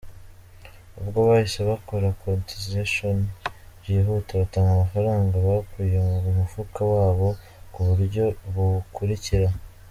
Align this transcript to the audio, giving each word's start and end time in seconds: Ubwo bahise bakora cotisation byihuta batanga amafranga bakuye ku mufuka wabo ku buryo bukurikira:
Ubwo 0.99 1.19
bahise 1.29 1.59
bakora 1.69 2.07
cotisation 2.19 3.17
byihuta 3.79 4.31
batanga 4.41 4.69
amafranga 4.73 5.35
bakuye 5.47 5.97
ku 6.23 6.29
mufuka 6.39 6.81
wabo 6.93 7.27
ku 7.73 7.79
buryo 7.87 8.25
bukurikira: 8.55 9.49